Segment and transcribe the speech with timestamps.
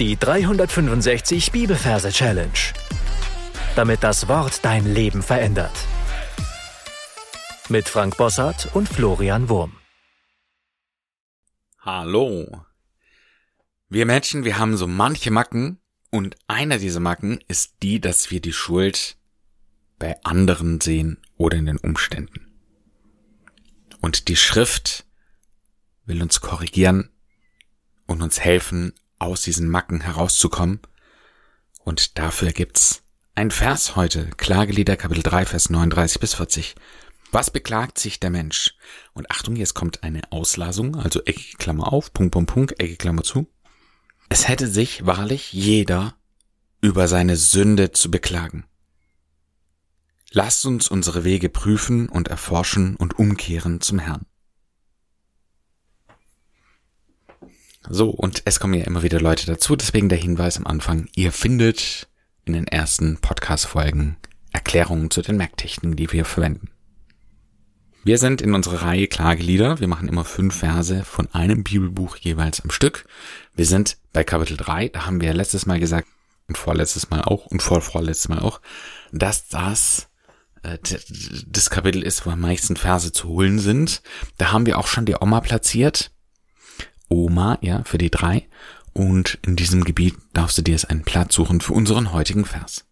[0.00, 2.50] Die 365 Bibelverse Challenge.
[3.76, 5.70] Damit das Wort dein Leben verändert.
[7.68, 9.76] Mit Frank Bossart und Florian Wurm.
[11.78, 12.64] Hallo.
[13.88, 15.78] Wir Menschen, wir haben so manche Macken
[16.10, 19.16] und einer dieser Macken ist die, dass wir die Schuld
[20.00, 22.52] bei anderen sehen oder in den Umständen.
[24.00, 25.06] Und die Schrift
[26.04, 27.10] will uns korrigieren
[28.08, 28.92] und uns helfen,
[29.24, 30.80] aus diesen Macken herauszukommen.
[31.78, 33.02] Und dafür gibt's
[33.34, 36.76] ein Vers heute, Klagelieder Kapitel 3, Vers 39 bis 40.
[37.32, 38.76] Was beklagt sich der Mensch?
[39.12, 43.24] Und Achtung, jetzt kommt eine Auslasung, also eckige Klammer auf, Punkt, Punkt, Punkt, eckige Klammer
[43.24, 43.48] zu.
[44.28, 46.14] Es hätte sich wahrlich jeder
[46.80, 48.66] über seine Sünde zu beklagen.
[50.30, 54.26] Lasst uns unsere Wege prüfen und erforschen und umkehren zum Herrn.
[57.88, 61.32] So, und es kommen ja immer wieder Leute dazu, deswegen der Hinweis am Anfang, ihr
[61.32, 62.08] findet
[62.44, 64.16] in den ersten Podcast-Folgen
[64.52, 66.70] Erklärungen zu den Merktechniken, die wir verwenden.
[68.04, 69.80] Wir sind in unserer Reihe Klagelieder.
[69.80, 73.06] Wir machen immer fünf Verse von einem Bibelbuch jeweils am Stück.
[73.54, 76.08] Wir sind bei Kapitel 3, da haben wir letztes Mal gesagt,
[76.46, 78.60] und vorletztes Mal auch, und vorvorletztes Mal auch,
[79.12, 80.08] dass das
[80.62, 80.78] äh,
[81.46, 84.02] das Kapitel ist, wo am meisten Verse zu holen sind.
[84.38, 86.10] Da haben wir auch schon die Oma platziert.
[87.14, 88.46] Oma, ja, für die drei.
[88.92, 92.84] Und in diesem Gebiet darfst du dir jetzt einen Platz suchen für unseren heutigen Vers.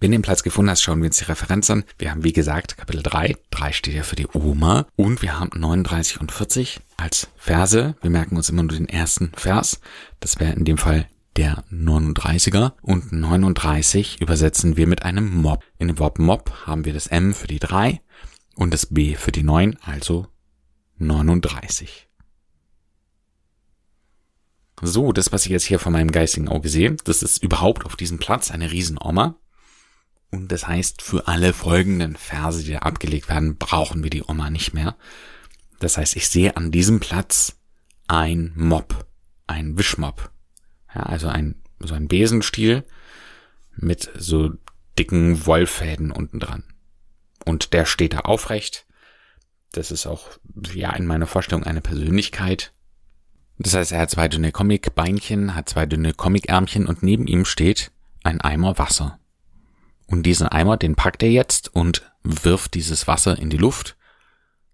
[0.00, 1.82] Wenn du den Platz gefunden hast, schauen wir uns die Referenz an.
[1.98, 3.34] Wir haben, wie gesagt, Kapitel 3.
[3.50, 4.86] 3 steht ja für die Oma.
[4.94, 7.96] Und wir haben 39 und 40 als Verse.
[8.00, 9.80] Wir merken uns immer nur den ersten Vers.
[10.20, 12.74] Das wäre in dem Fall der 39er.
[12.80, 15.64] Und 39 übersetzen wir mit einem Mob.
[15.78, 18.00] In dem Wort Mob haben wir das M für die 3
[18.58, 20.26] und das B für die 9, also
[20.96, 22.08] 39.
[24.82, 27.94] So, das, was ich jetzt hier von meinem geistigen Auge sehe, das ist überhaupt auf
[27.94, 29.36] diesem Platz eine Riesenoma.
[30.32, 34.50] Und das heißt, für alle folgenden Verse, die da abgelegt werden, brauchen wir die Oma
[34.50, 34.96] nicht mehr.
[35.78, 37.60] Das heißt, ich sehe an diesem Platz
[38.08, 39.06] ein Mob,
[39.46, 40.32] ein Wischmob.
[40.92, 42.84] Ja, also ein, so ein Besenstiel
[43.76, 44.50] mit so
[44.98, 46.64] dicken Wollfäden unten dran.
[47.44, 48.86] Und der steht da aufrecht.
[49.72, 50.28] Das ist auch,
[50.72, 52.72] ja, in meiner Vorstellung eine Persönlichkeit.
[53.58, 57.90] Das heißt, er hat zwei dünne Comicbeinchen, hat zwei dünne Comicärmchen und neben ihm steht
[58.22, 59.18] ein Eimer Wasser.
[60.06, 63.96] Und diesen Eimer, den packt er jetzt und wirft dieses Wasser in die Luft.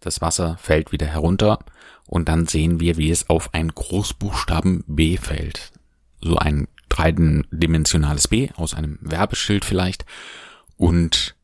[0.00, 1.58] Das Wasser fällt wieder herunter
[2.06, 5.72] und dann sehen wir, wie es auf ein Großbuchstaben B fällt.
[6.20, 10.06] So ein dreidimensionales B aus einem Werbeschild vielleicht.
[10.76, 11.36] Und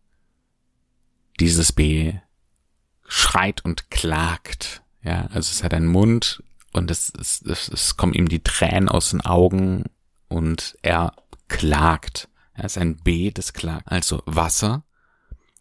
[1.40, 2.14] dieses B
[3.06, 4.82] schreit und klagt.
[5.02, 8.88] Ja, also es hat einen Mund und es, es, es, es kommen ihm die Tränen
[8.88, 9.84] aus den Augen
[10.28, 11.14] und er
[11.48, 12.28] klagt.
[12.54, 13.90] Er ist ein B, das klagt.
[13.90, 14.84] Also Wasser.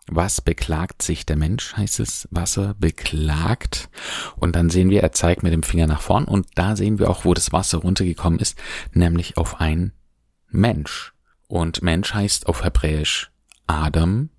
[0.07, 2.28] Was beklagt sich der Mensch, heißt es.
[2.29, 3.89] Wasser beklagt.
[4.35, 7.09] Und dann sehen wir, er zeigt mit dem Finger nach vorn und da sehen wir
[7.09, 8.57] auch, wo das Wasser runtergekommen ist,
[8.91, 9.94] nämlich auf ein
[10.50, 11.13] Mensch.
[11.47, 13.31] Und Mensch heißt auf Hebräisch
[13.67, 14.29] Adam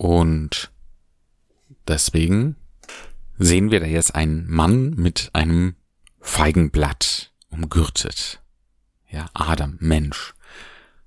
[0.00, 0.70] und
[1.86, 2.56] deswegen
[3.36, 5.76] sehen wir da jetzt einen Mann mit einem
[6.20, 8.40] Feigenblatt umgürtet.
[9.10, 10.32] Ja, Adam, Mensch.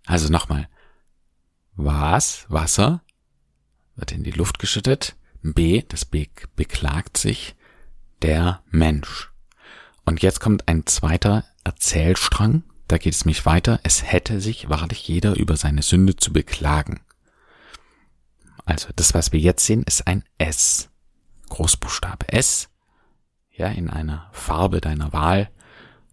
[0.05, 0.69] Also nochmal.
[1.75, 2.45] Was?
[2.49, 3.01] Wasser?
[3.95, 5.15] Wird in die Luft geschüttet.
[5.41, 7.55] B, das B beklagt sich
[8.21, 9.31] der Mensch.
[10.05, 12.61] Und jetzt kommt ein zweiter Erzählstrang.
[12.87, 13.79] Da geht es mich weiter.
[13.81, 17.01] Es hätte sich wahrlich jeder über seine Sünde zu beklagen.
[18.65, 20.89] Also das, was wir jetzt sehen, ist ein S.
[21.49, 22.69] Großbuchstabe S.
[23.51, 25.49] Ja, in einer Farbe deiner Wahl.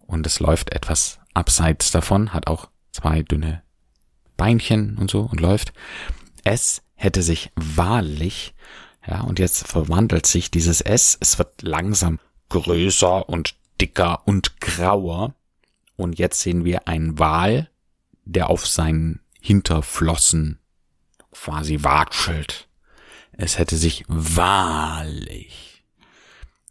[0.05, 3.63] Und es läuft etwas abseits davon, hat auch zwei dünne
[4.37, 5.73] Beinchen und so und läuft.
[6.43, 8.53] S hätte sich wahrlich,
[9.07, 12.19] ja, und jetzt verwandelt sich dieses S, es wird langsam
[12.49, 15.33] größer und dicker und grauer.
[15.95, 17.69] Und jetzt sehen wir einen Wal,
[18.25, 20.59] der auf seinen Hinterflossen
[21.31, 22.67] quasi watschelt.
[23.33, 25.71] Es hätte sich wahrlich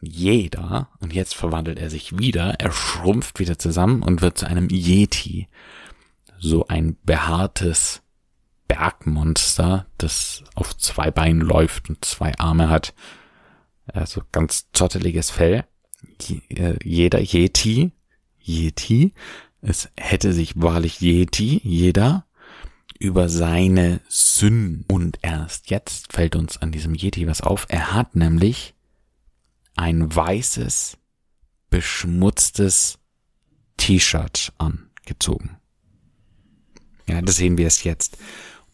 [0.01, 4.69] jeder, und jetzt verwandelt er sich wieder, er schrumpft wieder zusammen und wird zu einem
[4.71, 5.49] Yeti.
[6.39, 8.03] So ein behaartes
[8.67, 12.95] Bergmonster, das auf zwei Beinen läuft und zwei Arme hat.
[13.87, 15.65] Also ganz zotteliges Fell.
[16.49, 17.93] Äh, jeder Yeti,
[18.39, 19.12] Yeti,
[19.61, 22.25] es hätte sich wahrlich Yeti, jeder,
[22.98, 24.84] über seine Sünden.
[24.88, 27.66] Und erst jetzt fällt uns an diesem Yeti was auf.
[27.69, 28.75] Er hat nämlich
[29.76, 30.98] ein weißes,
[31.70, 32.98] beschmutztes
[33.76, 35.56] T-Shirt angezogen.
[37.06, 38.19] Ja, das sehen wir es jetzt.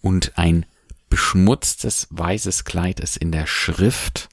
[0.02, 0.66] Und ein
[1.08, 4.28] beschmutztes weißes Kleid ist in der Schrift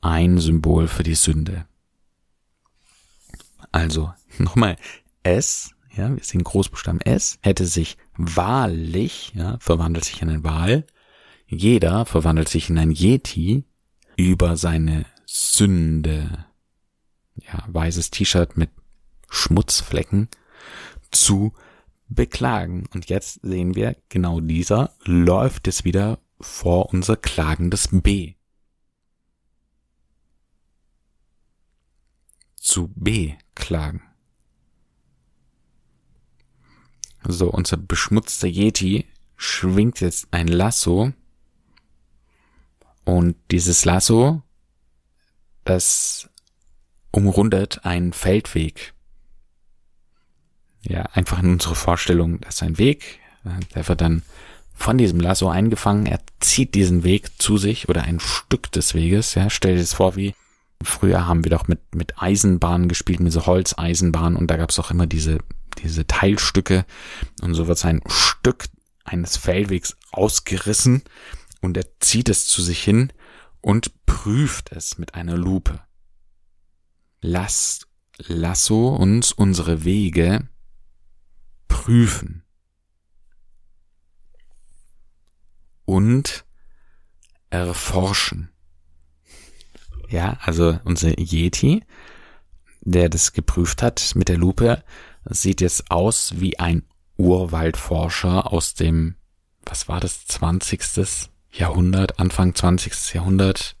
[0.00, 1.66] ein Symbol für die Sünde.
[3.70, 4.76] Also, nochmal,
[5.22, 10.86] S, ja, wir sehen Großbuchstaben S, hätte sich wahrlich, ja, verwandelt sich in ein Wal.
[11.46, 13.64] Jeder verwandelt sich in ein Yeti
[14.16, 16.46] über seine Sünde.
[17.36, 18.70] Ja, weißes T-Shirt mit
[19.28, 20.28] Schmutzflecken
[21.10, 21.52] zu
[22.08, 22.86] beklagen.
[22.92, 28.34] Und jetzt sehen wir, genau dieser läuft es wieder vor unser klagendes B.
[32.56, 34.02] Zu B klagen.
[37.26, 41.12] So, unser beschmutzter Yeti schwingt jetzt ein Lasso.
[43.04, 44.42] Und dieses Lasso,
[45.64, 46.28] das
[47.10, 48.94] umrundet einen Feldweg.
[50.82, 53.20] Ja, einfach in unsere Vorstellung, das ist ein Weg,
[53.74, 54.22] der wird dann
[54.74, 59.34] von diesem Lasso eingefangen, er zieht diesen Weg zu sich oder ein Stück des Weges,
[59.34, 60.34] ja, stell dir das vor, wie
[60.84, 64.90] früher haben wir doch mit, mit Eisenbahnen gespielt, mit so Holzeisenbahnen und da gab's auch
[64.90, 65.38] immer diese
[65.78, 66.84] diese Teilstücke
[67.42, 68.66] und so wird sein Stück
[69.04, 71.02] eines Fellwegs ausgerissen
[71.60, 73.12] und er zieht es zu sich hin
[73.60, 75.80] und prüft es mit einer Lupe.
[77.20, 77.88] Lasst
[78.18, 80.48] Lasso uns unsere Wege
[81.68, 82.44] prüfen
[85.84, 86.44] und
[87.50, 88.51] erforschen.
[90.12, 91.82] Ja, also unser Yeti,
[92.82, 94.84] der das geprüft hat mit der Lupe,
[95.24, 96.82] sieht jetzt aus wie ein
[97.16, 99.16] Urwaldforscher aus dem,
[99.64, 101.30] was war das, 20.
[101.50, 103.14] Jahrhundert, Anfang 20.
[103.14, 103.74] Jahrhundert,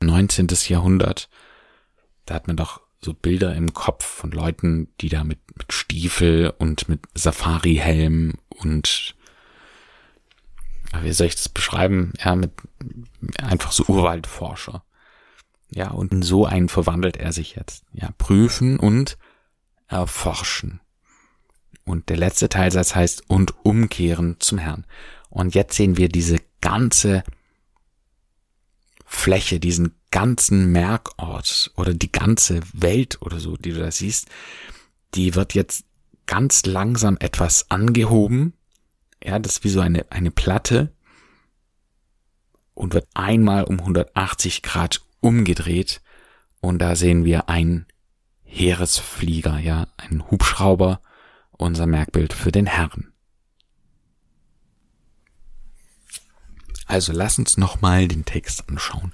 [0.00, 0.46] 19.
[0.68, 1.28] Jahrhundert.
[2.24, 6.52] Da hat man doch so Bilder im Kopf von Leuten, die da mit, mit Stiefel
[6.58, 9.16] und mit Safari-Helm und
[11.02, 12.12] wie soll ich das beschreiben?
[12.22, 12.52] Ja, mit
[13.42, 14.84] einfach so Urwaldforscher.
[15.70, 17.84] Ja, und in so einen verwandelt er sich jetzt.
[17.92, 19.18] Ja, prüfen und
[19.86, 20.80] erforschen.
[21.84, 24.84] Und der letzte Teilsatz heißt und umkehren zum Herrn.
[25.30, 27.22] Und jetzt sehen wir diese ganze
[29.04, 34.28] Fläche, diesen ganzen Merkort oder die ganze Welt oder so, die du da siehst,
[35.14, 35.84] die wird jetzt
[36.26, 38.52] ganz langsam etwas angehoben.
[39.22, 40.92] Ja, das ist wie so eine, eine Platte
[42.74, 46.00] und wird einmal um 180 Grad umgedreht.
[46.60, 47.86] Und da sehen wir ein
[48.42, 51.00] Heeresflieger, ja, ein Hubschrauber,
[51.52, 53.12] unser Merkbild für den Herrn.
[56.86, 59.12] Also lass uns nochmal den Text anschauen.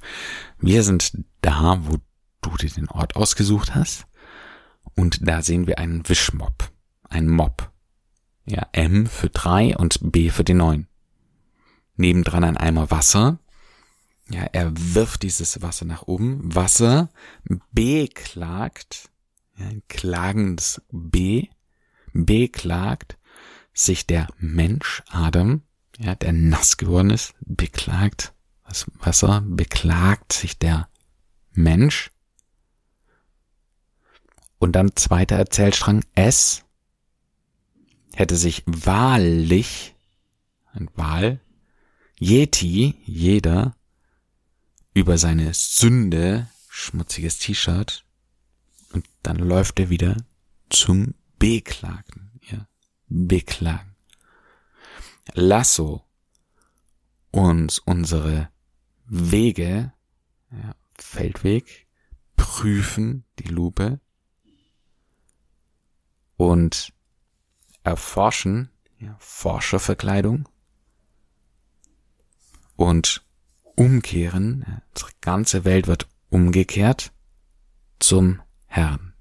[0.59, 1.99] Wir sind da, wo
[2.41, 4.07] du dir den Ort ausgesucht hast.
[4.95, 6.71] Und da sehen wir einen Wischmob.
[7.09, 7.73] Ein Mob.
[8.47, 10.87] Ja, M für drei und B für die neun.
[11.97, 13.41] Nebendran ein Eimer Wasser.
[14.31, 16.55] Ja, er wirft dieses Wasser nach oben.
[16.55, 17.11] Wasser
[17.73, 19.11] beklagt
[19.57, 21.49] ja, ein klagendes B,
[22.13, 23.19] beklagt
[23.73, 25.63] sich der Mensch Adam,
[25.99, 28.33] ja, der nass geworden ist, beklagt
[28.67, 30.89] das Wasser, beklagt sich der
[31.53, 32.11] Mensch.
[34.59, 36.65] Und dann zweiter Erzählstrang, es
[38.15, 39.95] hätte sich wahrlich,
[40.73, 41.41] ein Wahl,
[42.19, 43.77] Yeti, jeder,
[44.95, 48.05] über seine Sünde, schmutziges T-Shirt,
[48.93, 50.17] und dann läuft er wieder
[50.71, 52.69] zum Beklagen, ja,
[53.09, 53.97] beklagen.
[55.33, 56.05] Lasso
[57.33, 58.51] uns unsere
[59.07, 59.93] Wege,
[60.53, 61.89] ja, Feldweg,
[62.37, 64.01] prüfen die Lupe
[66.37, 66.93] und
[67.83, 70.49] erforschen, ja, Forscherverkleidung
[72.77, 73.24] und
[73.77, 77.13] umkehren, unsere ganze Welt wird umgekehrt
[77.99, 79.15] zum Herrn.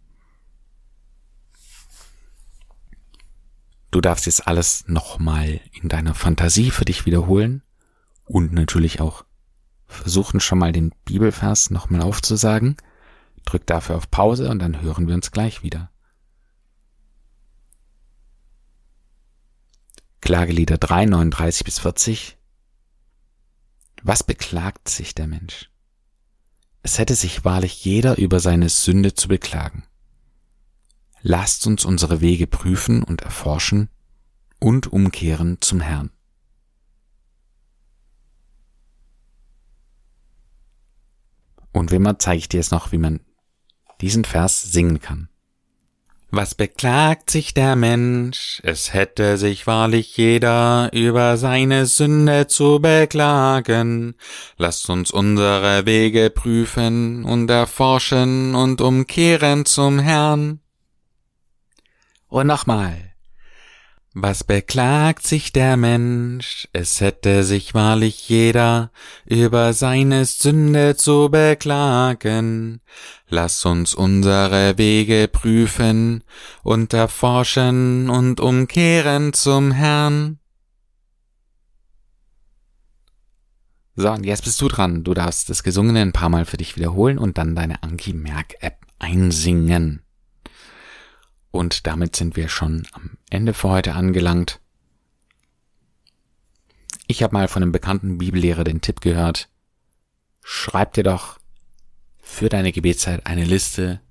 [3.92, 7.62] Du darfst jetzt alles nochmal in deiner Fantasie für dich wiederholen
[8.26, 9.24] und natürlich auch
[9.86, 12.78] versuchen schon mal den Bibelvers nochmal aufzusagen.
[13.46, 15.92] Drück dafür auf Pause und dann hören wir uns gleich wieder.
[20.22, 22.38] Klagelieder 3, 39 bis 40.
[24.06, 25.72] Was beklagt sich der Mensch?
[26.82, 29.86] Es hätte sich wahrlich jeder über seine Sünde zu beklagen.
[31.22, 33.90] Lasst uns unsere Wege prüfen und erforschen
[34.60, 36.12] und umkehren zum Herrn.
[41.72, 43.22] Und wie immer zeige ich dir jetzt noch, wie man
[44.02, 45.30] diesen Vers singen kann.
[46.36, 48.60] Was beklagt sich der Mensch?
[48.64, 54.16] Es hätte sich wahrlich jeder über seine Sünde zu beklagen.
[54.58, 60.60] Lasst uns unsere Wege prüfen und erforschen und umkehren zum Herrn.
[62.30, 63.13] Und nochmal.
[64.16, 66.68] Was beklagt sich der Mensch?
[66.72, 68.92] Es hätte sich wahrlich jeder
[69.26, 72.80] über seine Sünde zu beklagen.
[73.28, 76.24] Lass uns unsere Wege prüfen
[76.62, 80.38] und erforschen und umkehren zum Herrn.
[83.96, 85.04] So, und jetzt bist du dran.
[85.04, 90.03] Du darfst das Gesungene ein paar Mal für dich wiederholen und dann deine Anki-Merk-App einsingen.
[91.54, 94.60] Und damit sind wir schon am Ende für heute angelangt.
[97.06, 99.50] Ich habe mal von einem bekannten Bibellehrer den Tipp gehört,
[100.42, 101.40] schreib dir doch
[102.18, 104.02] für deine Gebetszeit eine Liste,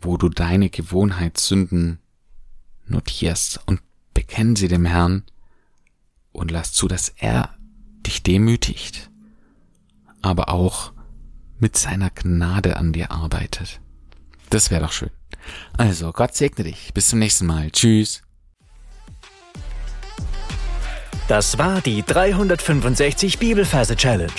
[0.00, 1.98] wo du deine Gewohnheitssünden
[2.86, 3.80] notierst und
[4.14, 5.24] bekenn sie dem Herrn
[6.30, 7.58] und lass zu, dass er
[8.06, 9.10] dich demütigt,
[10.22, 10.92] aber auch
[11.58, 13.80] mit seiner Gnade an dir arbeitet.
[14.50, 15.10] Das wäre doch schön.
[15.76, 16.92] Also, Gott segne dich.
[16.94, 17.70] Bis zum nächsten Mal.
[17.70, 18.22] Tschüss.
[21.28, 24.32] Das war die 365 Bibelferse Challenge.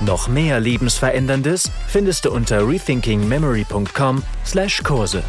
[0.00, 5.22] Noch mehr Lebensveränderndes findest du unter rethinkingmemory.com/Kurse.